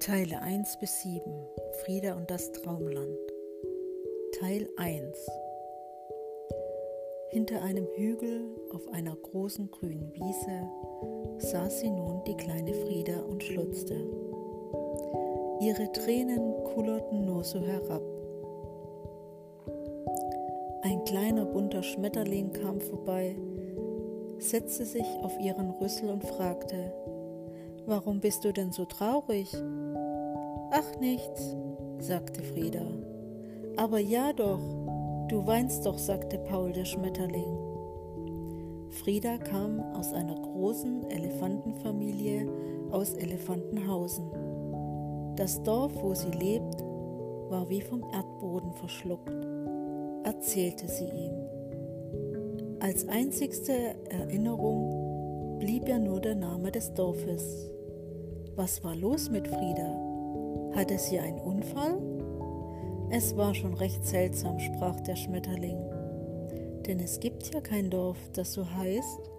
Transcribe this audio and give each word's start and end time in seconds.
Teile 0.00 0.42
1 0.42 0.78
bis 0.78 1.00
7 1.02 1.22
Frieda 1.84 2.16
und 2.16 2.30
das 2.30 2.52
Traumland 2.52 3.18
Teil 4.38 4.68
1 4.76 5.26
Hinter 7.30 7.62
einem 7.62 7.86
Hügel 7.96 8.44
auf 8.72 8.86
einer 8.92 9.16
großen 9.16 9.70
grünen 9.70 10.12
Wiese 10.12 11.48
saß 11.50 11.80
sie 11.80 11.90
nun 11.90 12.22
die 12.24 12.36
kleine 12.36 12.74
Frieda 12.74 13.20
und 13.20 13.42
schlutzte. 13.42 13.94
Ihre 15.60 15.90
Tränen 15.92 16.52
kullerten 16.74 17.24
nur 17.24 17.42
so 17.42 17.60
herab. 17.60 18.02
Ein 20.82 21.04
kleiner 21.04 21.46
bunter 21.46 21.82
Schmetterling 21.82 22.52
kam 22.52 22.80
vorbei, 22.80 23.34
setzte 24.38 24.84
sich 24.84 25.06
auf 25.22 25.38
ihren 25.40 25.70
Rüssel 25.70 26.10
und 26.10 26.22
fragte, 26.22 26.92
Warum 27.86 28.18
bist 28.18 28.44
du 28.44 28.52
denn 28.52 28.72
so 28.72 28.84
traurig? 28.84 29.56
Ach 30.72 31.00
nichts, 31.00 31.54
sagte 32.00 32.42
Frieda. 32.42 32.84
Aber 33.76 34.00
ja 34.00 34.32
doch, 34.32 34.60
du 35.28 35.46
weinst 35.46 35.86
doch, 35.86 35.96
sagte 35.96 36.38
Paul 36.38 36.72
der 36.72 36.84
Schmetterling. 36.84 37.56
Frieda 38.90 39.38
kam 39.38 39.78
aus 39.94 40.12
einer 40.12 40.34
großen 40.34 41.08
Elefantenfamilie 41.10 42.48
aus 42.90 43.14
Elefantenhausen. 43.14 44.32
Das 45.36 45.62
Dorf, 45.62 45.92
wo 46.02 46.12
sie 46.14 46.32
lebt, 46.32 46.82
war 47.50 47.68
wie 47.68 47.82
vom 47.82 48.02
Erdboden 48.12 48.72
verschluckt, 48.72 49.30
erzählte 50.24 50.88
sie 50.88 51.04
ihm. 51.04 51.46
Als 52.80 53.06
einzigste 53.06 53.94
Erinnerung 54.08 55.58
blieb 55.60 55.88
ja 55.88 56.00
nur 56.00 56.20
der 56.20 56.34
Name 56.34 56.72
des 56.72 56.92
Dorfes. 56.94 57.75
Was 58.56 58.82
war 58.82 58.96
los 58.96 59.28
mit 59.28 59.46
Frieda? 59.46 60.00
Hatte 60.74 60.98
sie 60.98 61.18
einen 61.18 61.38
Unfall? 61.40 62.00
Es 63.10 63.36
war 63.36 63.54
schon 63.54 63.74
recht 63.74 64.02
seltsam, 64.02 64.58
sprach 64.58 64.98
der 65.00 65.14
Schmetterling. 65.14 65.76
Denn 66.86 66.98
es 67.00 67.20
gibt 67.20 67.52
ja 67.52 67.60
kein 67.60 67.90
Dorf, 67.90 68.16
das 68.32 68.54
so 68.54 68.66
heißt. 68.66 69.30